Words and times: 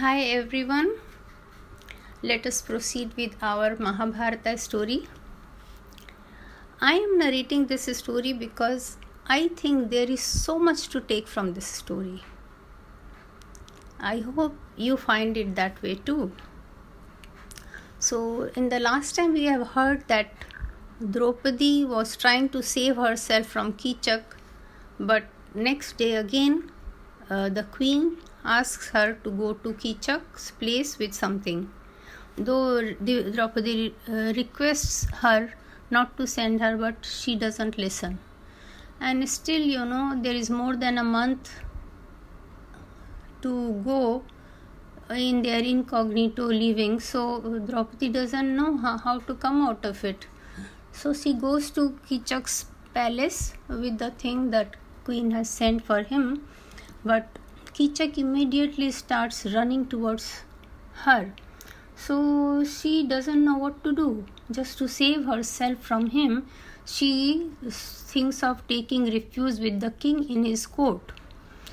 Hi 0.00 0.20
everyone. 0.34 0.92
Let 2.22 2.46
us 2.50 2.62
proceed 2.62 3.10
with 3.18 3.34
our 3.42 3.76
Mahabharata 3.76 4.56
story. 4.56 5.08
I 6.80 6.92
am 6.94 7.18
narrating 7.18 7.66
this 7.66 7.84
story 7.98 8.32
because 8.32 8.96
I 9.26 9.48
think 9.48 9.90
there 9.90 10.10
is 10.10 10.22
so 10.22 10.58
much 10.58 10.88
to 10.94 11.02
take 11.02 11.28
from 11.28 11.52
this 11.52 11.66
story. 11.66 12.22
I 14.12 14.20
hope 14.20 14.56
you 14.74 14.96
find 14.96 15.36
it 15.36 15.54
that 15.56 15.82
way 15.82 15.96
too. 15.96 16.32
So, 17.98 18.44
in 18.56 18.70
the 18.70 18.80
last 18.80 19.14
time, 19.16 19.34
we 19.34 19.44
have 19.44 19.66
heard 19.74 20.08
that 20.08 20.32
Draupadi 21.18 21.84
was 21.84 22.16
trying 22.16 22.48
to 22.56 22.62
save 22.62 22.96
herself 22.96 23.48
from 23.48 23.74
Kichak, 23.74 24.24
but 24.98 25.24
next 25.52 25.98
day 25.98 26.14
again, 26.14 26.72
uh, 27.28 27.50
the 27.50 27.64
queen 27.64 28.16
asks 28.44 28.90
her 28.90 29.14
to 29.24 29.30
go 29.30 29.52
to 29.54 29.72
Kichak's 29.74 30.50
place 30.52 30.98
with 30.98 31.14
something. 31.14 31.70
Though 32.36 32.94
Draupadi 32.94 33.94
uh, 34.08 34.32
requests 34.36 35.06
her 35.22 35.52
not 35.90 36.16
to 36.16 36.26
send 36.26 36.60
her, 36.60 36.76
but 36.76 37.04
she 37.04 37.36
doesn't 37.36 37.76
listen. 37.76 38.18
And 39.00 39.28
still, 39.28 39.60
you 39.60 39.84
know, 39.84 40.18
there 40.22 40.34
is 40.34 40.50
more 40.50 40.76
than 40.76 40.98
a 40.98 41.04
month 41.04 41.50
to 43.42 43.72
go 43.84 44.22
in 45.10 45.42
their 45.42 45.60
incognito 45.60 46.46
living 46.46 47.00
so 47.00 47.40
draupadi 47.66 48.08
doesn't 48.08 48.54
know 48.54 48.76
how, 48.76 48.96
how 48.96 49.18
to 49.18 49.34
come 49.34 49.66
out 49.66 49.84
of 49.84 50.04
it 50.04 50.26
so 50.92 51.12
she 51.12 51.32
goes 51.32 51.70
to 51.70 51.98
kichak's 52.08 52.66
palace 52.94 53.54
with 53.68 53.98
the 53.98 54.10
thing 54.12 54.50
that 54.50 54.76
queen 55.04 55.32
has 55.32 55.50
sent 55.50 55.84
for 55.84 56.02
him 56.02 56.46
but 57.04 57.39
kichak 57.80 58.18
immediately 58.24 58.90
starts 59.02 59.44
running 59.58 59.84
towards 59.94 60.30
her 61.04 61.32
so 62.06 62.18
she 62.64 62.94
doesn't 63.12 63.44
know 63.44 63.58
what 63.66 63.82
to 63.84 63.92
do 64.00 64.08
just 64.58 64.78
to 64.78 64.88
save 64.96 65.24
herself 65.34 65.88
from 65.92 66.10
him 66.18 66.42
she 66.96 67.12
thinks 67.70 68.42
of 68.50 68.66
taking 68.74 69.06
refuge 69.14 69.64
with 69.68 69.80
the 69.86 69.90
king 70.04 70.22
in 70.36 70.44
his 70.44 70.66
court 70.66 71.12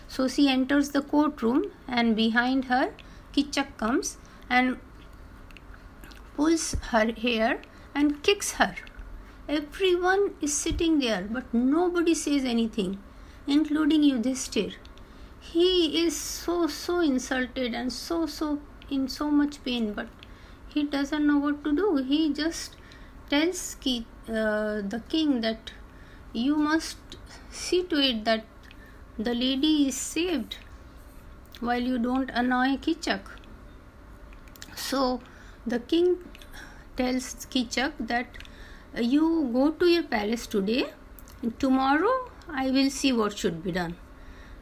so 0.07 0.27
she 0.27 0.47
enters 0.49 0.91
the 0.91 1.01
courtroom 1.01 1.65
and 1.87 2.15
behind 2.15 2.65
her 2.65 2.85
Kichak 3.37 3.77
comes 3.77 4.17
and 4.49 4.77
pulls 6.35 6.73
her 6.91 7.11
hair 7.11 7.61
and 7.93 8.23
kicks 8.23 8.53
her. 8.53 8.75
Everyone 9.47 10.33
is 10.41 10.57
sitting 10.57 10.97
there, 10.99 11.27
but 11.29 11.53
nobody 11.53 12.15
says 12.15 12.43
anything, 12.43 12.97
including 13.45 14.01
Yudhishthir. 14.01 14.73
He 15.51 16.05
is 16.05 16.15
so 16.15 16.67
so 16.67 16.99
insulted 16.99 17.73
and 17.73 17.91
so 17.91 18.25
so 18.25 18.59
in 18.89 19.07
so 19.07 19.29
much 19.31 19.63
pain, 19.63 19.93
but 19.93 20.07
he 20.67 20.83
doesn't 20.83 21.25
know 21.25 21.37
what 21.37 21.63
to 21.63 21.75
do. 21.75 21.95
He 21.97 22.33
just 22.33 22.75
tells 23.29 23.75
Ki, 23.75 24.05
uh, 24.27 24.81
the 24.93 25.01
king 25.09 25.41
that 25.41 25.71
you 26.33 26.55
must 26.55 26.97
see 27.49 27.83
to 27.83 27.99
it 27.99 28.25
that 28.25 28.45
the 29.17 29.33
lady 29.33 29.87
is 29.87 29.95
saved 29.95 30.57
while 31.59 31.81
you 31.81 31.97
don't 31.97 32.29
annoy 32.29 32.77
Kichak. 32.77 33.21
So 34.75 35.21
the 35.65 35.79
king 35.79 36.17
tells 36.97 37.45
Kichak 37.45 37.93
that 37.99 38.27
you 38.95 39.49
go 39.53 39.71
to 39.71 39.85
your 39.85 40.03
palace 40.03 40.45
today. 40.45 40.89
Tomorrow 41.59 42.31
I 42.49 42.69
will 42.71 42.89
see 42.89 43.13
what 43.13 43.37
should 43.37 43.63
be 43.63 43.71
done. 43.71 43.95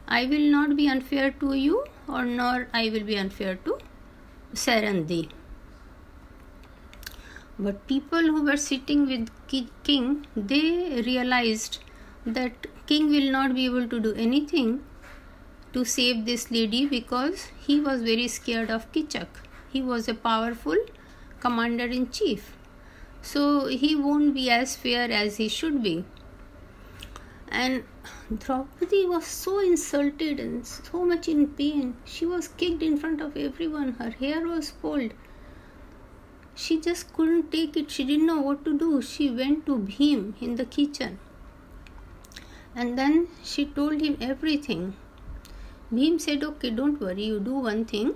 I 0.08 0.26
will 0.26 0.52
not 0.52 0.76
be 0.76 0.88
unfair 0.88 1.32
to 1.40 1.54
you, 1.54 1.86
or 2.08 2.26
nor 2.26 2.68
I 2.74 2.90
will 2.90 3.04
be 3.04 3.18
unfair 3.18 3.56
to 3.66 3.78
Sarandhi. 4.54 5.30
But 7.58 7.88
people 7.88 8.20
who 8.22 8.44
were 8.44 8.58
sitting 8.58 9.08
with 9.08 9.30
king, 9.84 10.28
they 10.36 11.02
realized 11.06 11.80
that 12.26 12.68
king 12.86 13.10
will 13.10 13.32
not 13.32 13.56
be 13.56 13.66
able 13.66 13.88
to 13.88 14.00
do 14.00 14.14
anything 14.14 14.84
to 15.74 15.86
save 15.86 16.26
this 16.26 16.52
lady 16.52 16.86
because 16.86 17.48
he 17.66 17.80
was 17.80 18.02
very 18.02 18.28
scared 18.28 18.70
of 18.70 18.92
Kichak. 18.92 19.28
He 19.72 19.82
was 19.82 20.08
a 20.08 20.14
powerful 20.14 20.78
commander 21.40 21.86
in 21.86 22.12
chief. 22.12 22.56
So 23.22 23.68
he 23.68 23.96
won't 23.96 24.34
be 24.34 24.50
as 24.52 24.76
fair 24.76 25.10
as 25.12 25.38
he 25.38 25.48
should 25.48 25.82
be. 25.82 26.06
And 27.48 27.84
Draupadi 28.38 29.06
was 29.06 29.26
so 29.26 29.60
insulted 29.60 30.40
and 30.40 30.66
so 30.66 31.06
much 31.06 31.28
in 31.28 31.48
pain. 31.48 31.96
She 32.06 32.26
was 32.26 32.48
kicked 32.48 32.82
in 32.82 32.98
front 32.98 33.22
of 33.22 33.38
everyone. 33.38 33.94
Her 33.94 34.10
hair 34.10 34.48
was 34.48 34.72
pulled. 34.72 35.14
She 36.56 36.80
just 36.80 37.14
couldn't 37.14 37.52
take 37.52 37.78
it. 37.78 37.92
She 37.92 38.04
didn't 38.04 38.26
know 38.26 38.42
what 38.42 38.66
to 38.66 38.78
do. 38.78 39.02
She 39.02 39.30
went 39.30 39.66
to 39.66 39.78
Bhim 39.78 40.34
in 40.42 40.56
the 40.56 40.66
kitchen. 40.66 41.20
And 42.76 42.98
then 42.98 43.28
she 43.44 43.66
told 43.66 44.02
him 44.02 44.18
everything 44.20 44.96
Bhim 45.94 46.20
said, 46.20 46.44
Okay, 46.44 46.72
don't 46.72 47.00
worry, 47.00 47.26
you 47.26 47.40
do 47.40 47.54
one 47.54 47.86
thing. 47.86 48.16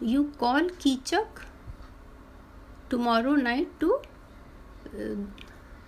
You 0.00 0.32
call 0.38 0.62
Kichak 0.82 1.42
tomorrow 2.90 3.34
night 3.36 3.68
to 3.80 4.00
uh, 4.86 5.14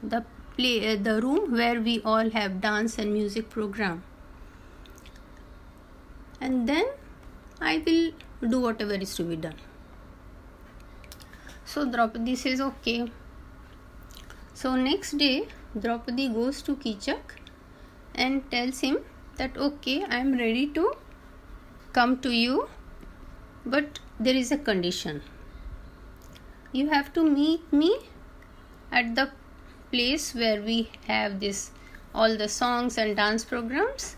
the 0.03 0.25
play 0.57 0.93
uh, 0.93 0.97
the 1.03 1.21
room 1.21 1.53
where 1.53 1.81
we 1.81 2.01
all 2.05 2.31
have 2.31 2.61
dance 2.61 2.99
and 2.99 3.13
music 3.13 3.51
program. 3.51 4.03
And 6.41 6.69
then 6.69 6.87
i 7.61 7.83
will 7.87 8.51
do 8.51 8.61
whatever 8.61 8.95
is 8.95 9.15
to 9.17 9.25
be 9.25 9.37
done. 9.37 9.55
So 11.65 11.85
draupadi 11.91 12.37
says 12.37 12.61
okay. 12.61 13.11
So 14.55 14.77
next 14.77 15.19
day 15.19 15.49
draupadi 15.79 16.29
goes 16.29 16.63
to 16.63 16.77
kichak 16.77 17.37
and 18.15 18.49
tells 18.51 18.81
him 18.81 18.99
that 19.39 19.57
okay 19.57 20.05
i 20.05 20.19
am 20.25 20.33
ready 20.39 20.67
to 20.75 20.93
come 21.93 22.19
to 22.27 22.31
you 22.31 22.69
but 23.67 23.99
there 24.21 24.35
is 24.35 24.53
a 24.53 24.59
condition. 24.59 25.23
You 26.73 26.91
have 26.91 27.13
to 27.15 27.23
meet 27.23 27.73
me 27.73 27.97
at 28.93 29.15
the 29.15 29.31
place 29.91 30.35
where 30.35 30.61
we 30.63 30.91
have 31.07 31.39
this 31.41 31.71
all 32.15 32.37
the 32.37 32.49
songs 32.49 32.97
and 32.99 33.17
dance 33.17 33.45
programs 33.45 34.17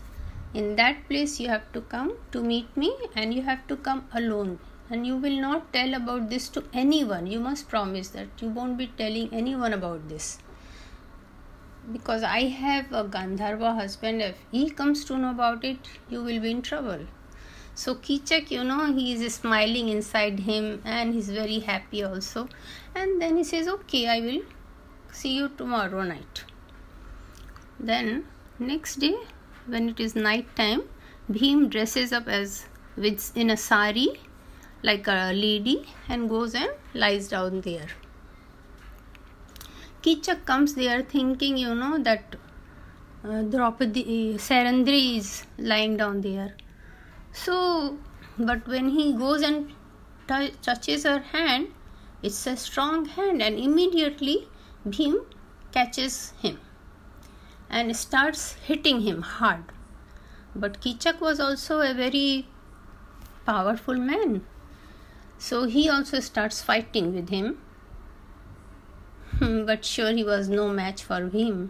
in 0.53 0.75
that 0.75 1.07
place 1.09 1.39
you 1.39 1.49
have 1.49 1.71
to 1.73 1.81
come 1.81 2.11
to 2.31 2.41
meet 2.41 2.75
me 2.77 2.95
and 3.15 3.33
you 3.33 3.41
have 3.41 3.67
to 3.67 3.75
come 3.75 4.03
alone 4.13 4.57
and 4.89 5.05
you 5.05 5.15
will 5.17 5.39
not 5.47 5.71
tell 5.73 5.93
about 5.93 6.29
this 6.29 6.49
to 6.49 6.63
anyone 6.73 7.27
you 7.27 7.39
must 7.39 7.67
promise 7.67 8.09
that 8.09 8.27
you 8.41 8.49
won't 8.49 8.77
be 8.77 8.87
telling 9.03 9.33
anyone 9.33 9.73
about 9.73 10.07
this 10.09 10.37
because 11.91 12.23
I 12.23 12.41
have 12.47 12.91
a 12.91 13.03
Gandharva 13.05 13.75
husband. 13.75 14.21
If 14.21 14.37
he 14.51 14.69
comes 14.69 15.05
to 15.05 15.17
know 15.17 15.31
about 15.31 15.63
it, 15.63 15.77
you 16.09 16.23
will 16.23 16.39
be 16.39 16.51
in 16.51 16.61
trouble. 16.61 17.05
So 17.75 17.95
Kichak, 17.95 18.51
you 18.51 18.63
know, 18.63 18.91
he 18.93 19.13
is 19.13 19.35
smiling 19.35 19.89
inside 19.89 20.39
him 20.41 20.81
and 20.83 21.13
he's 21.13 21.29
very 21.29 21.59
happy 21.59 22.03
also. 22.03 22.49
And 22.95 23.21
then 23.21 23.37
he 23.37 23.43
says, 23.43 23.67
Okay, 23.67 24.07
I 24.07 24.19
will 24.19 24.41
see 25.17 25.33
you 25.35 25.49
tomorrow 25.49 26.03
night. 26.03 26.43
Then 27.79 28.25
next 28.59 28.95
day, 29.03 29.15
when 29.65 29.89
it 29.89 29.99
is 29.99 30.15
night 30.15 30.55
time, 30.55 30.83
Bhim 31.31 31.69
dresses 31.69 32.13
up 32.13 32.27
as 32.27 32.65
with 32.95 33.31
in 33.35 33.49
a 33.49 33.57
sari 33.57 34.07
like 34.83 35.07
a 35.07 35.31
lady 35.33 35.77
and 36.07 36.29
goes 36.29 36.53
and 36.55 36.69
lies 36.93 37.29
down 37.29 37.61
there. 37.61 37.87
Kichak 40.01 40.45
comes 40.45 40.75
there 40.75 41.01
thinking, 41.01 41.57
you 41.57 41.73
know, 41.75 41.97
that 41.97 42.35
uh, 43.23 43.41
Draupadi, 43.41 44.35
Sarandri 44.35 45.17
is 45.17 45.45
lying 45.57 45.97
down 45.97 46.21
there. 46.21 46.55
So, 47.31 47.97
but 48.37 48.67
when 48.67 48.89
he 48.89 49.13
goes 49.13 49.41
and 49.41 49.73
t- 50.27 50.53
touches 50.61 51.03
her 51.03 51.19
hand, 51.19 51.67
it's 52.23 52.45
a 52.47 52.55
strong 52.55 53.05
hand, 53.05 53.41
and 53.41 53.59
immediately 53.59 54.47
Bhim 54.91 55.25
catches 55.71 56.33
him 56.41 56.59
and 57.69 57.95
starts 57.95 58.53
hitting 58.53 59.01
him 59.01 59.21
hard. 59.21 59.63
But 60.55 60.81
Kichak 60.81 61.21
was 61.21 61.39
also 61.39 61.81
a 61.81 61.93
very 61.93 62.47
powerful 63.45 63.95
man. 63.95 64.45
So 65.37 65.65
he 65.65 65.89
also 65.89 66.19
starts 66.19 66.61
fighting 66.61 67.13
with 67.13 67.29
him 67.29 67.57
hmm, 69.39 69.65
but 69.65 69.85
sure 69.85 70.11
he 70.11 70.23
was 70.23 70.49
no 70.49 70.67
match 70.69 71.03
for 71.03 71.21
Bhim. 71.21 71.69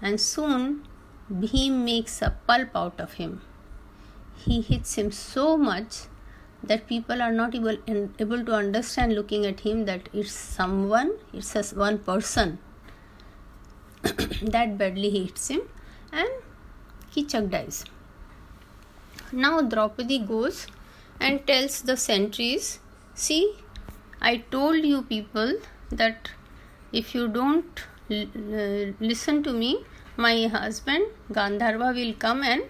And 0.00 0.20
soon 0.20 0.86
Bhim 1.32 1.84
makes 1.84 2.22
a 2.22 2.36
pulp 2.46 2.70
out 2.74 3.00
of 3.00 3.14
him. 3.14 3.40
He 4.36 4.60
hits 4.60 4.94
him 4.96 5.10
so 5.10 5.56
much 5.56 6.04
that 6.62 6.86
people 6.86 7.22
are 7.22 7.32
not 7.32 7.54
able, 7.54 7.76
able 8.18 8.44
to 8.44 8.52
understand 8.52 9.14
looking 9.14 9.46
at 9.46 9.60
him 9.60 9.84
that 9.84 10.08
it's 10.12 10.32
someone, 10.32 11.12
it's 11.32 11.54
a 11.54 11.62
one 11.76 11.98
person. 11.98 12.58
that 14.42 14.76
badly 14.78 15.10
hits 15.10 15.48
him 15.48 15.62
and 16.12 16.28
Kichak 17.12 17.50
dies. 17.50 17.84
Now 19.32 19.60
Draupadi 19.60 20.20
goes 20.20 20.66
and 21.20 21.46
tells 21.46 21.82
the 21.82 21.96
sentries, 21.96 22.78
See, 23.14 23.56
I 24.20 24.38
told 24.38 24.84
you 24.84 25.02
people 25.02 25.58
that 25.90 26.30
if 26.92 27.14
you 27.14 27.28
don't 27.28 27.84
l- 28.10 28.28
uh, 28.36 28.92
listen 29.00 29.42
to 29.42 29.52
me, 29.52 29.84
my 30.16 30.46
husband 30.46 31.06
Gandharva 31.32 31.94
will 31.94 32.14
come 32.14 32.42
and 32.42 32.62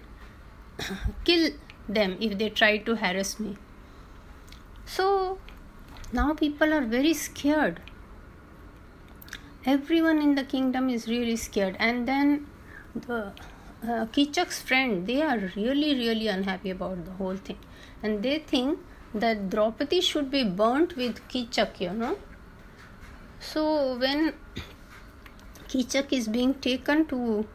kill 1.25 1.51
them 1.87 2.17
if 2.19 2.37
they 2.37 2.49
try 2.49 2.77
to 2.77 2.95
harass 2.95 3.39
me. 3.39 3.57
So 4.95 5.37
now 6.11 6.33
people 6.33 6.73
are 6.73 6.85
very 6.85 7.13
scared. 7.13 7.79
Everyone 9.65 10.19
in 10.19 10.35
the 10.35 10.43
kingdom 10.43 10.89
is 10.89 11.07
really 11.07 11.35
scared, 11.35 11.75
and 11.79 12.07
then 12.07 12.47
the 12.95 13.33
uh, 13.83 14.05
Kichak's 14.15 14.61
friend 14.61 15.05
they 15.05 15.21
are 15.21 15.37
really 15.55 15.91
really 15.99 16.27
unhappy 16.27 16.71
about 16.71 17.05
the 17.05 17.11
whole 17.19 17.35
thing, 17.35 17.59
and 18.01 18.23
they 18.23 18.39
think 18.39 18.79
that 19.13 19.49
Draupadi 19.51 20.01
should 20.01 20.31
be 20.31 20.43
burnt 20.63 20.95
with 20.95 21.21
Kichak, 21.27 21.79
you 21.79 21.91
know. 21.91 22.17
So 23.39 23.97
when 23.97 24.33
Kichak 25.67 26.11
is 26.11 26.27
being 26.27 26.55
taken 26.55 27.05
to 27.13 27.45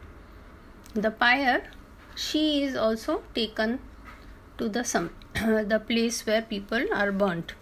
the 0.94 1.10
pyre, 1.10 1.64
she 2.14 2.62
is 2.62 2.76
also 2.76 3.22
taken 3.34 3.78
to 4.58 4.68
the 4.68 4.84
some 4.84 5.10
the 5.74 5.82
place 5.86 6.24
where 6.26 6.42
people 6.42 6.86
are 6.94 7.10
burnt. 7.10 7.54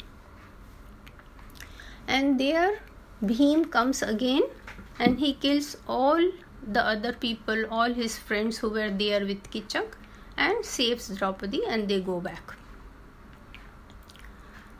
And 2.06 2.38
there 2.38 2.80
Bhim 3.24 3.70
comes 3.70 4.02
again 4.02 4.42
and 4.98 5.18
he 5.18 5.34
kills 5.34 5.76
all 5.88 6.20
the 6.66 6.84
other 6.84 7.12
people, 7.12 7.64
all 7.70 7.92
his 7.92 8.18
friends 8.18 8.58
who 8.58 8.70
were 8.70 8.90
there 8.90 9.24
with 9.24 9.50
Kichak 9.50 9.94
and 10.36 10.64
saves 10.64 11.08
Draupadi 11.08 11.62
and 11.66 11.88
they 11.88 12.00
go 12.00 12.20
back. 12.20 12.54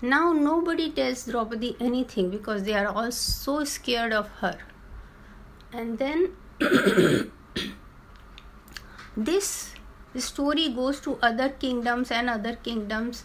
Now 0.02 0.32
nobody 0.32 0.90
tells 0.90 1.24
Draupadi 1.24 1.76
anything 1.80 2.30
because 2.30 2.64
they 2.64 2.74
are 2.74 2.88
all 2.88 3.12
so 3.12 3.64
scared 3.64 4.12
of 4.12 4.28
her. 4.40 4.58
And 5.72 5.98
then 5.98 6.32
this 9.16 9.74
story 10.20 10.68
goes 10.68 11.00
to 11.00 11.18
other 11.22 11.48
kingdoms 11.48 12.10
and 12.10 12.28
other 12.28 12.56
kingdoms 12.56 13.24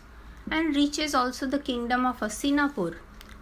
and 0.49 0.75
reaches 0.75 1.13
also 1.13 1.45
the 1.45 1.59
kingdom 1.59 2.05
of 2.05 2.19
Hastinapur. 2.19 2.95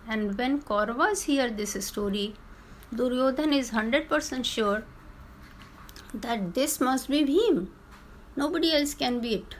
And 0.07 0.37
when 0.37 0.61
Kauravas 0.61 1.23
hear 1.23 1.49
this 1.49 1.73
story, 1.85 2.35
Duryodhan 2.93 3.53
is 3.53 3.71
100% 3.71 4.45
sure 4.45 4.83
that 6.13 6.53
this 6.53 6.79
must 6.79 7.09
be 7.09 7.23
Bhim. 7.23 7.67
Nobody 8.35 8.73
else 8.73 8.93
can 8.93 9.19
be 9.19 9.35
it. 9.35 9.55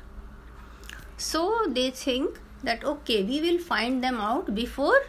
So 1.18 1.66
they 1.68 1.92
think 1.92 2.40
that 2.66 2.84
okay 2.92 3.24
we 3.24 3.42
will 3.42 3.60
find 3.72 4.04
them 4.04 4.20
out 4.28 4.54
before 4.60 5.00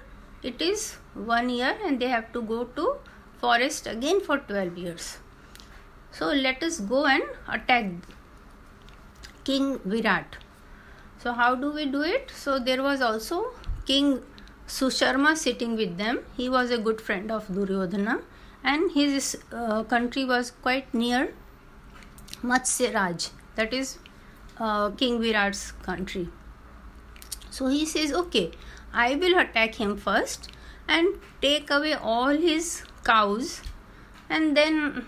it 0.43 0.61
is 0.70 0.82
one 1.14 1.49
year 1.49 1.76
and 1.84 2.00
they 2.00 2.08
have 2.08 2.32
to 2.32 2.43
go 2.43 2.64
to 2.78 2.96
forest 3.44 3.87
again 3.87 4.20
for 4.20 4.38
12 4.38 4.78
years 4.78 5.06
so 6.19 6.26
let 6.46 6.62
us 6.69 6.81
go 6.93 7.06
and 7.06 7.23
attack 7.56 7.87
king 9.49 9.79
virat. 9.85 10.37
So 11.23 11.33
how 11.33 11.55
do 11.55 11.73
we 11.73 11.87
do 11.87 12.03
it? 12.03 12.33
So 12.45 12.59
there 12.59 12.83
was 12.83 13.01
also 13.01 13.45
king 13.87 14.23
susharma 14.67 15.37
sitting 15.37 15.77
with 15.77 15.97
them. 15.99 16.21
He 16.37 16.49
was 16.49 16.71
a 16.71 16.79
good 16.79 17.01
friend 17.01 17.31
of 17.31 17.47
duryodhana 17.59 18.21
and 18.65 18.91
his 18.93 19.37
uh, 19.53 19.83
country 19.85 20.25
was 20.25 20.51
quite 20.51 20.93
near 20.93 21.33
Matsya 22.43 23.31
that 23.55 23.73
is 23.73 23.99
uh, 24.59 24.91
king 24.91 25.21
virat's 25.21 25.73
country. 25.73 26.29
So 27.51 27.69
he 27.69 27.87
says, 27.87 28.13
Okay, 28.13 28.51
I 28.93 29.15
will 29.15 29.39
attack 29.39 29.77
him 29.77 29.97
first 29.97 30.51
and 30.89 31.19
take 31.41 31.71
away 31.71 31.95
all 31.95 32.29
his 32.29 32.83
cows, 33.05 33.63
and 34.29 34.57
then 34.57 35.07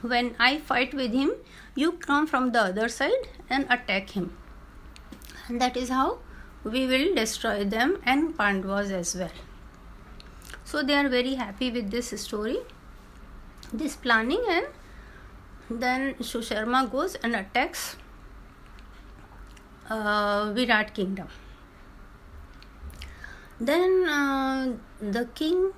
when 0.00 0.34
I 0.38 0.58
fight 0.58 0.94
with 0.94 1.12
him, 1.12 1.32
you 1.74 1.92
come 1.92 2.26
from 2.26 2.52
the 2.52 2.62
other 2.62 2.88
side 2.88 3.28
and 3.52 3.66
attack 3.70 4.10
him. 4.10 4.36
And 5.48 5.60
that 5.60 5.76
is 5.76 5.88
how 5.88 6.18
we 6.64 6.86
will 6.86 7.14
destroy 7.14 7.64
them 7.64 7.98
and 8.04 8.36
Pandavas 8.36 8.90
as 8.90 9.14
well. 9.14 9.30
So 10.64 10.82
they 10.82 10.94
are 10.94 11.08
very 11.08 11.34
happy 11.34 11.70
with 11.70 11.90
this 11.90 12.08
story, 12.20 12.58
this 13.72 13.96
planning, 13.96 14.42
and 14.48 14.66
then 15.70 16.14
Susharma 16.14 16.90
goes 16.90 17.14
and 17.16 17.36
attacks 17.36 17.96
uh, 19.90 20.52
Virat 20.54 20.94
kingdom. 20.94 21.28
Then 23.60 24.08
uh, 24.08 24.72
the 25.00 25.26
king 25.34 25.72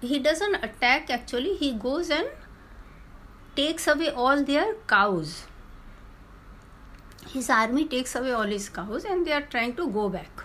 he 0.00 0.18
doesn't 0.18 0.56
attack 0.56 1.10
actually, 1.10 1.56
he 1.56 1.72
goes 1.72 2.10
and 2.10 2.28
takes 3.56 3.86
away 3.86 4.10
all 4.10 4.42
their 4.42 4.74
cows. 4.86 5.44
His 7.34 7.50
army 7.50 7.84
takes 7.84 8.14
away 8.14 8.32
all 8.32 8.50
his 8.56 8.68
cows 8.68 9.04
and 9.04 9.26
they 9.26 9.32
are 9.32 9.46
trying 9.54 9.74
to 9.76 9.88
go 9.88 10.08
back. 10.08 10.44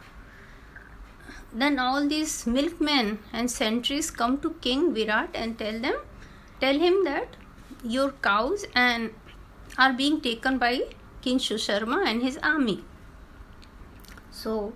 Then 1.54 1.78
all 1.80 2.08
these 2.08 2.48
milkmen 2.48 3.20
and 3.32 3.50
sentries 3.50 4.10
come 4.12 4.40
to 4.42 4.56
King 4.62 4.94
Virat 4.94 5.30
and 5.34 5.58
tell 5.58 5.80
them, 5.80 5.96
tell 6.60 6.80
him 6.80 7.04
that 7.06 7.36
your 7.84 8.12
cows 8.24 8.66
and 8.74 9.14
are 9.78 9.94
being 9.94 10.20
taken 10.20 10.58
by 10.58 10.82
King 11.22 11.38
Susharma 11.38 12.06
and 12.08 12.24
his 12.24 12.38
army. 12.40 12.84
So 14.32 14.74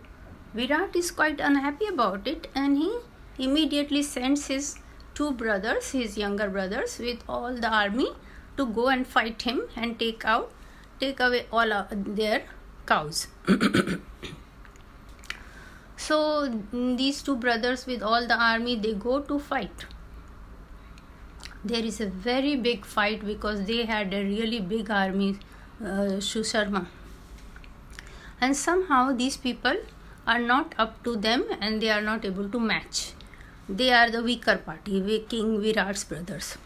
Virat 0.53 0.95
is 0.95 1.09
quite 1.09 1.39
unhappy 1.39 1.87
about 1.87 2.27
it 2.27 2.47
and 2.53 2.77
he 2.77 2.95
immediately 3.39 4.03
sends 4.03 4.47
his 4.47 4.75
two 5.15 5.31
brothers, 5.31 5.91
his 5.91 6.17
younger 6.17 6.49
brothers, 6.49 6.99
with 6.99 7.23
all 7.27 7.55
the 7.55 7.69
army 7.69 8.09
to 8.57 8.67
go 8.67 8.89
and 8.89 9.07
fight 9.07 9.41
him 9.41 9.63
and 9.75 9.97
take 9.97 10.25
out, 10.25 10.51
take 10.99 11.19
away 11.19 11.45
all 11.51 11.87
their 11.91 12.43
cows. 12.85 13.27
so 15.97 16.17
these 16.71 17.21
two 17.21 17.35
brothers 17.35 17.85
with 17.85 18.01
all 18.03 18.27
the 18.27 18.35
army 18.35 18.75
they 18.75 18.93
go 18.93 19.19
to 19.19 19.39
fight. 19.39 19.85
There 21.63 21.83
is 21.83 22.01
a 22.01 22.07
very 22.07 22.55
big 22.57 22.85
fight 22.85 23.25
because 23.25 23.65
they 23.65 23.85
had 23.85 24.13
a 24.13 24.23
really 24.23 24.59
big 24.59 24.91
army, 24.91 25.37
uh, 25.81 26.19
Susharma. 26.29 26.87
And 28.41 28.57
somehow 28.57 29.13
these 29.13 29.37
people 29.37 29.77
are 30.27 30.39
not 30.39 30.75
up 30.77 31.01
to 31.03 31.15
them 31.15 31.45
and 31.61 31.81
they 31.81 31.89
are 31.89 32.01
not 32.01 32.25
able 32.25 32.49
to 32.49 32.59
match. 32.59 33.13
They 33.69 33.93
are 33.93 34.11
the 34.11 34.21
weaker 34.21 34.57
party, 34.57 35.25
King 35.29 35.61
Virat's 35.61 36.03
brothers. 36.03 36.57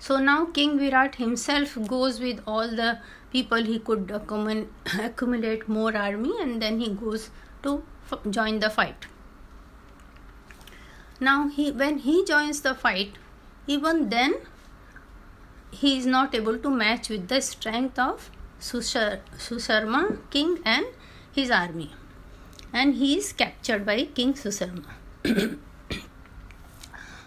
So 0.00 0.16
now 0.16 0.46
King 0.46 0.78
Virat 0.78 1.16
himself 1.16 1.76
goes 1.86 2.20
with 2.20 2.40
all 2.46 2.68
the 2.68 2.98
people 3.30 3.62
he 3.62 3.78
could 3.78 4.10
accumulate 4.10 5.68
more 5.68 5.94
army 5.94 6.32
and 6.40 6.60
then 6.62 6.80
he 6.80 6.88
goes 6.88 7.30
to 7.62 7.82
join 8.30 8.60
the 8.60 8.70
fight. 8.70 9.06
Now 11.20 11.48
he 11.48 11.70
when 11.70 11.98
he 11.98 12.24
joins 12.24 12.62
the 12.62 12.74
fight, 12.74 13.18
even 13.66 14.08
then 14.08 14.36
he 15.70 15.98
is 15.98 16.06
not 16.06 16.34
able 16.34 16.56
to 16.58 16.70
match 16.70 17.10
with 17.10 17.28
the 17.28 17.42
strength 17.42 17.98
of 17.98 18.30
Sushar, 18.58 19.20
Susharma 19.36 20.18
king 20.30 20.58
and 20.64 20.86
his 21.30 21.50
army 21.50 21.92
and 22.72 22.94
he 22.94 23.18
is 23.18 23.32
captured 23.34 23.84
by 23.84 24.04
King 24.04 24.32
Susarma. 24.32 24.94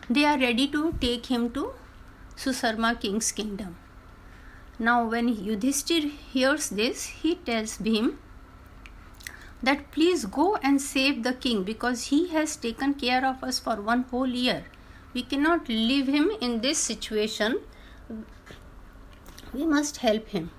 they 0.10 0.26
are 0.26 0.40
ready 0.40 0.68
to 0.70 0.94
take 1.00 1.28
him 1.28 1.52
to 1.52 1.72
Susarma 2.36 3.00
king's 3.00 3.32
kingdom. 3.32 3.76
Now, 4.80 5.06
when 5.06 5.36
Yudhishthir 5.36 6.10
hears 6.10 6.70
this, 6.70 7.06
he 7.06 7.36
tells 7.36 7.78
Bhim 7.78 8.18
that 9.62 9.92
please 9.92 10.26
go 10.26 10.58
and 10.58 10.82
save 10.82 11.24
the 11.24 11.34
king 11.34 11.64
because 11.64 12.08
he 12.08 12.28
has 12.30 12.56
taken 12.56 12.96
care 12.96 13.26
of 13.26 13.44
us 13.44 13.60
for 13.60 13.76
one 13.82 14.04
whole 14.12 14.28
year. 14.28 14.66
We 15.14 15.24
cannot 15.24 15.70
leave 15.70 16.08
him 16.08 16.32
in 16.42 16.62
this 16.62 16.80
situation. 16.80 17.62
We 19.54 19.66
must 19.66 19.98
help 19.98 20.28
him. 20.30 20.52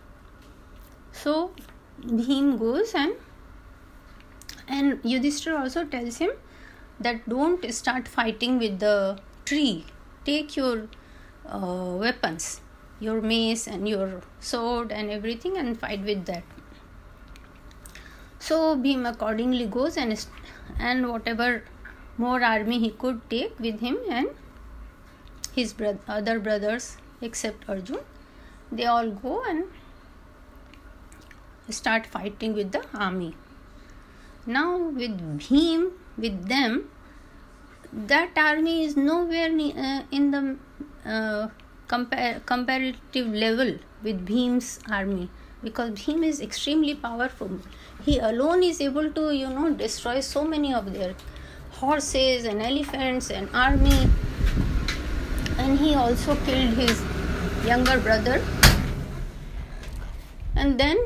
So, 1.12 1.52
Bhim 2.00 2.58
goes 2.58 2.94
and 2.94 3.14
and 4.66 5.02
Yudhishthir 5.02 5.58
also 5.58 5.84
tells 5.84 6.16
him 6.18 6.30
that 7.00 7.28
don't 7.28 7.72
start 7.74 8.08
fighting 8.08 8.58
with 8.58 8.78
the 8.78 9.18
tree. 9.44 9.84
Take 10.24 10.56
your 10.56 10.88
uh, 11.48 11.94
weapons, 11.98 12.60
your 13.00 13.20
mace 13.20 13.66
and 13.66 13.88
your 13.88 14.22
sword 14.40 14.92
and 14.92 15.10
everything, 15.10 15.56
and 15.56 15.78
fight 15.78 16.02
with 16.02 16.24
that. 16.26 16.42
So 18.38 18.76
Bhim 18.76 19.08
accordingly 19.08 19.66
goes 19.66 19.96
and 19.96 20.26
and 20.78 21.08
whatever 21.08 21.64
more 22.18 22.42
army 22.42 22.78
he 22.78 22.90
could 22.90 23.20
take 23.30 23.58
with 23.58 23.80
him 23.80 23.98
and 24.08 24.28
his 25.54 25.72
bro- 25.72 25.98
other 26.08 26.38
brothers 26.38 26.96
except 27.20 27.68
Arjun, 27.68 28.00
they 28.70 28.84
all 28.84 29.10
go 29.10 29.42
and 29.48 29.64
start 31.70 32.06
fighting 32.06 32.54
with 32.54 32.72
the 32.72 32.84
army. 32.94 33.34
Now 34.46 34.76
with 34.76 35.18
Bhim, 35.38 35.92
with 36.18 36.48
them, 36.48 36.90
that 37.92 38.36
army 38.36 38.84
is 38.84 38.96
nowhere 38.96 39.50
uh, 39.50 40.02
in 40.10 40.30
the 40.30 40.56
uh, 41.06 41.49
compar- 41.88 42.44
comparative 42.46 43.28
level 43.28 43.78
with 44.02 44.26
Bhim's 44.26 44.80
army 44.90 45.30
because 45.62 45.90
Bhim 45.90 46.25
is 46.25 46.40
extremely 46.40 46.94
powerful. 46.94 47.50
He 48.04 48.18
alone 48.18 48.62
is 48.62 48.80
able 48.80 49.11
to, 49.12 49.34
you 49.34 49.49
know, 49.49 49.70
destroy 49.73 50.20
so 50.20 50.44
many 50.44 50.75
of 50.75 50.92
their 50.92 51.14
horses 51.73 52.44
and 52.44 52.62
elephants 52.62 53.30
and 53.30 53.49
army. 53.54 54.11
And 55.58 55.78
he 55.78 55.94
also 55.94 56.37
killed 56.44 56.75
his 56.75 57.02
younger 57.66 57.99
brother. 57.99 58.42
And 60.54 60.78
then 60.78 60.99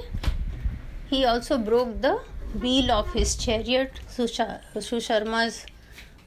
he 1.08 1.24
also 1.24 1.56
broke 1.58 2.00
the 2.02 2.20
wheel 2.60 2.90
of 2.90 3.12
his 3.12 3.36
chariot, 3.36 4.00
Susharma's 4.08 5.66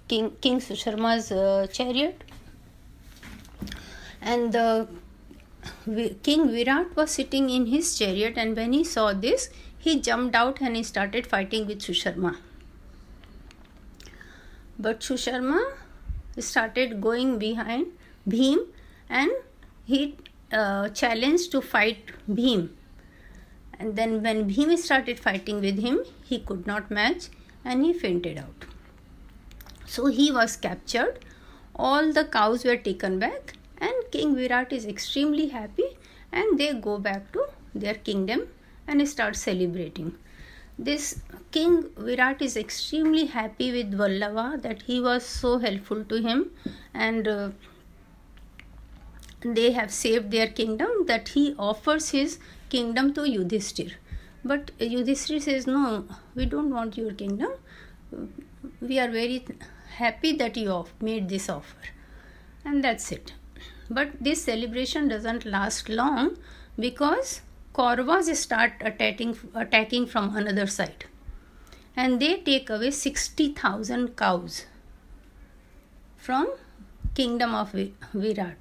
King, 0.08 0.32
King 0.42 0.60
Susharma's 0.60 1.32
uh, 1.32 1.68
chariot. 1.72 2.24
And 4.22 4.54
the 4.54 4.88
King 6.24 6.50
Virat 6.52 6.96
was 6.96 7.12
sitting 7.12 7.50
in 7.50 7.68
his 7.68 7.98
chariot, 7.98 8.34
and 8.38 8.56
when 8.56 8.74
he 8.74 8.84
saw 8.84 9.14
this, 9.14 9.50
he 9.78 10.00
jumped 10.00 10.36
out 10.36 10.62
and 10.62 10.76
he 10.76 10.84
started 10.84 11.26
fighting 11.26 11.66
with 11.68 11.80
Susharma. 11.80 12.38
But 14.78 15.00
Susharma 15.02 15.74
started 16.40 17.02
going 17.02 17.40
behind 17.40 17.88
Bhim 18.28 18.68
and 19.10 19.32
he 19.86 20.18
uh, 20.52 20.90
challenged 20.90 21.52
to 21.52 21.62
fight 21.62 22.12
Bhim. 22.30 22.70
And 23.80 23.96
then, 23.96 24.22
when 24.22 24.48
Bhim 24.48 24.78
started 24.78 25.20
fighting 25.20 25.60
with 25.60 25.80
him, 25.80 26.02
he 26.24 26.40
could 26.40 26.68
not 26.68 26.92
match 26.92 27.30
and 27.66 27.84
he 27.84 27.94
fainted 27.94 28.38
out. 28.38 28.66
So, 29.88 30.06
he 30.06 30.32
was 30.32 30.56
captured. 30.56 31.26
All 31.76 32.14
the 32.14 32.26
cows 32.26 32.64
were 32.64 32.78
taken 32.78 33.18
back 33.18 33.54
and 33.82 34.12
King 34.12 34.36
Virat 34.36 34.72
is 34.72 34.86
extremely 34.86 35.48
happy 35.50 35.90
and 36.32 36.58
they 36.58 36.74
go 36.74 36.98
back 36.98 37.32
to 37.34 37.46
their 37.74 37.96
kingdom 37.96 38.48
and 38.88 39.08
start 39.08 39.36
celebrating. 39.36 40.14
This 40.78 41.22
King 41.52 41.90
Virat 41.98 42.42
is 42.42 42.56
extremely 42.56 43.26
happy 43.26 43.72
with 43.72 43.92
Vallava 43.92 44.62
that 44.62 44.84
he 44.84 45.02
was 45.02 45.26
so 45.26 45.58
helpful 45.58 46.04
to 46.06 46.22
him 46.22 46.52
and 46.94 47.28
uh, 47.28 47.50
they 49.42 49.72
have 49.72 49.92
saved 49.92 50.32
their 50.32 50.48
kingdom 50.48 51.06
that 51.08 51.30
he 51.30 51.56
offers 51.58 52.10
his 52.12 52.40
kingdom 52.70 53.14
to 53.16 53.22
Yudhishthir. 53.22 53.94
But 54.46 54.72
Yudhishthir 54.80 55.42
says, 55.42 55.68
No, 55.68 56.06
we 56.36 56.46
don't 56.46 56.70
want 56.70 56.98
your 56.98 57.14
kingdom. 57.14 57.52
We 58.80 59.00
are 59.00 59.10
very 59.10 59.46
happy 59.96 60.34
that 60.38 60.58
you 60.58 60.86
made 61.00 61.30
this 61.30 61.50
offer. 61.50 61.78
And 62.64 62.84
that's 62.84 63.12
it. 63.12 63.34
But 63.94 64.12
this 64.22 64.46
celebration 64.46 65.10
doesn't 65.10 65.44
last 65.44 65.90
long 65.90 66.38
because 66.80 67.42
Kauravas 67.74 68.34
start 68.38 68.72
attacking, 68.80 69.38
attacking 69.54 70.06
from 70.08 70.34
another 70.34 70.66
side. 70.66 71.04
And 71.94 72.22
they 72.22 72.38
take 72.38 72.70
away 72.70 72.92
60,000 72.92 74.16
cows 74.16 74.66
from 76.16 76.54
kingdom 77.16 77.54
of 77.54 77.76
Virat. 78.14 78.56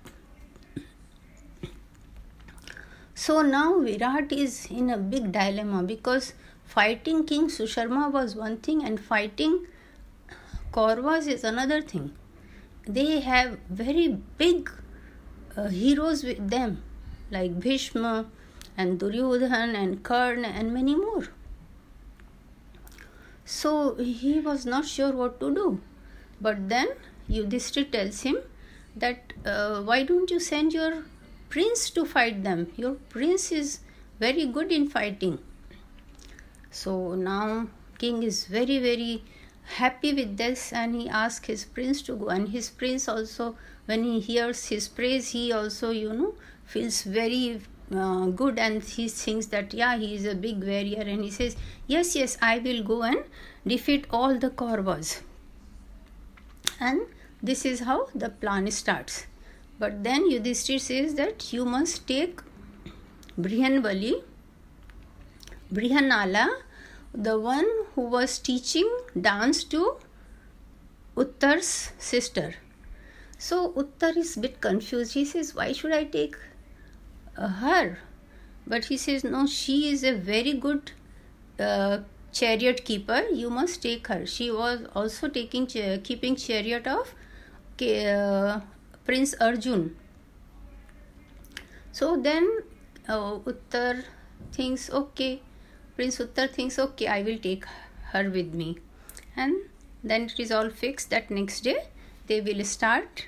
So 3.15 3.43
now 3.43 3.79
Virat 3.79 4.33
is 4.33 4.67
in 4.69 4.91
a 4.91 4.99
big 4.99 5.31
dilemma 5.31 5.85
because 5.85 6.35
fighting 6.65 7.25
King 7.25 7.47
Susharma 7.47 8.11
was 8.11 8.35
one 8.35 8.57
thing 8.57 8.83
and 8.83 8.99
fighting 8.99 9.67
Kauravas 10.73 11.29
is 11.29 11.45
another 11.45 11.83
thing. 11.83 12.13
They 12.89 13.21
have 13.21 13.59
very 13.69 14.09
big 14.39 14.71
uh, 15.57 15.69
heroes 15.69 16.25
with 16.25 16.51
them, 16.51 16.83
like 17.31 17.61
Bhishma 17.61 18.27
and 18.77 18.99
Duryodhan 18.99 19.75
and 19.75 20.03
Karna 20.03 20.49
and 20.49 20.73
many 20.73 20.95
more. 20.95 21.29
So 23.45 23.97
he 23.97 24.41
was 24.41 24.65
not 24.65 24.87
sure 24.87 25.13
what 25.13 25.41
to 25.41 25.55
do. 25.55 25.81
But 26.41 26.69
then 26.69 26.89
Yudhishthir 27.29 27.91
tells 27.91 28.23
him 28.23 28.39
that 28.97 29.33
uh, 29.45 29.83
why 29.83 30.03
don't 30.05 30.31
you 30.31 30.41
send 30.41 30.73
your 30.73 31.05
prince 31.49 31.91
to 31.91 32.05
fight 32.05 32.45
them? 32.45 32.73
Your 32.77 32.95
prince 32.95 33.51
is 33.53 33.81
very 34.19 34.47
good 34.47 34.71
in 34.71 34.89
fighting. 34.89 35.39
So 36.71 37.15
now 37.15 37.67
king 37.99 38.23
is 38.23 38.47
very 38.47 38.79
very 38.79 39.23
happy 39.71 40.13
with 40.13 40.37
this 40.37 40.73
and 40.73 40.95
he 40.95 41.09
asks 41.09 41.47
his 41.47 41.65
prince 41.65 42.03
to 42.03 42.15
go. 42.15 42.29
And 42.29 42.49
his 42.49 42.71
prince 42.71 43.09
also 43.09 43.57
when 43.87 44.05
he 44.05 44.21
hears 44.21 44.67
his 44.67 44.89
praise 44.89 45.31
he 45.31 45.53
also 45.53 45.91
you 45.91 46.13
know 46.13 46.35
feels 46.65 47.03
very 47.03 47.61
uh, 47.95 48.27
good 48.27 48.59
and 48.59 48.83
he 48.83 49.09
thinks 49.09 49.47
that 49.47 49.75
yeah 49.75 49.97
he 49.97 50.15
is 50.15 50.27
a 50.27 50.35
big 50.35 50.63
warrior. 50.63 51.03
And 51.03 51.25
he 51.25 51.31
says 51.31 51.57
yes 51.87 52.15
yes 52.17 52.37
i 52.43 52.59
will 52.59 52.83
go 52.83 53.03
and 53.03 53.25
defeat 53.67 54.07
all 54.11 54.39
the 54.39 54.51
kauravas 54.51 55.21
and 56.79 57.01
this 57.43 57.65
is 57.65 57.81
how 57.81 58.09
the 58.15 58.29
plan 58.29 58.71
starts. 58.71 59.27
But 59.79 60.05
then 60.05 60.31
yudhishthir 60.31 60.81
says 60.81 61.15
that 61.15 61.53
you 61.53 61.65
must 61.65 62.07
take 62.07 62.41
brihanvali 63.39 64.13
brihanala 65.73 66.49
the 67.15 67.39
one 67.39 67.69
who 68.01 68.09
was 68.17 68.39
teaching 68.51 68.91
dance 69.29 69.63
to 69.77 69.85
uttar's 71.17 71.71
sister 72.11 72.51
so 73.41 73.73
Uttar 73.73 74.19
is 74.19 74.37
a 74.37 74.41
bit 74.41 74.61
confused. 74.61 75.15
He 75.15 75.25
says, 75.25 75.55
Why 75.55 75.73
should 75.73 75.93
I 75.93 76.05
take 76.05 76.37
uh, 77.39 77.49
her? 77.49 77.99
But 78.67 78.85
he 78.85 78.99
says, 78.99 79.25
No, 79.25 79.47
she 79.47 79.91
is 79.91 80.05
a 80.05 80.13
very 80.13 80.53
good 80.53 80.93
uh, 81.59 82.01
chariot 82.33 82.85
keeper. 82.85 83.23
You 83.33 83.49
must 83.49 83.81
take 83.81 84.09
her. 84.09 84.27
She 84.27 84.51
was 84.51 84.81
also 84.95 85.29
taking 85.29 85.67
keeping 85.67 86.37
chariot 86.37 86.87
of 86.87 87.15
uh, 87.81 88.61
Prince 89.07 89.35
Arjun. 89.41 89.97
So 91.93 92.19
then 92.19 92.47
uh, 93.09 93.39
Uttar 93.39 94.05
thinks, 94.53 94.91
Okay, 94.91 95.41
Prince 95.97 96.19
Uttar 96.19 96.51
thinks, 96.51 96.79
Okay, 96.79 97.07
I 97.07 97.23
will 97.23 97.39
take 97.39 97.65
her 97.65 97.90
with 98.15 98.55
me. 98.55 98.79
And 99.37 99.55
then 100.03 100.23
it 100.23 100.39
is 100.39 100.51
all 100.51 100.71
fixed 100.71 101.11
that 101.11 101.31
next 101.31 101.61
day 101.61 101.85
they 102.27 102.41
will 102.41 102.65
start 102.65 103.27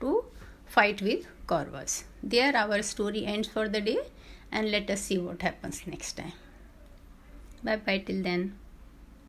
to 0.00 0.24
fight 0.66 1.02
with 1.02 1.26
Kauravas. 1.46 2.04
There 2.22 2.54
our 2.56 2.82
story 2.82 3.24
ends 3.24 3.48
for 3.48 3.68
the 3.68 3.80
day 3.80 3.98
and 4.52 4.70
let 4.70 4.90
us 4.90 5.02
see 5.02 5.18
what 5.18 5.42
happens 5.42 5.82
next 5.86 6.16
time. 6.16 6.32
Bye 7.62 7.76
bye 7.76 7.98
till 7.98 8.22
then. 8.22 8.58